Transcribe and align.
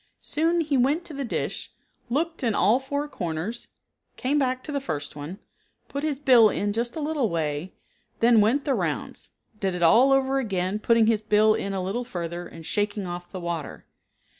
Soon 0.21 0.61
he 0.61 0.77
went 0.77 1.05
to 1.05 1.13
the 1.13 1.23
dish, 1.23 1.69
looked 2.09 2.41
in 2.43 2.55
all 2.55 2.79
four 2.79 3.07
corners, 3.07 3.67
came 4.17 4.39
back 4.39 4.63
to 4.63 4.71
the 4.71 4.81
first 4.81 5.15
one, 5.15 5.37
put 5.89 6.01
his 6.03 6.17
bill 6.17 6.49
in 6.49 6.73
just 6.73 6.95
a 6.95 6.99
little 6.99 7.29
way, 7.29 7.75
then 8.19 8.41
went 8.41 8.65
the 8.65 8.73
rounds; 8.73 9.29
did 9.59 9.75
it 9.75 9.83
all 9.83 10.11
over 10.11 10.39
again, 10.39 10.79
putting 10.79 11.05
his 11.05 11.21
bill 11.21 11.53
in 11.53 11.71
a 11.71 11.83
little 11.83 12.03
further, 12.03 12.47
and 12.47 12.65
shaking 12.65 13.05
off 13.05 13.31
the 13.31 13.39
water. 13.39 13.85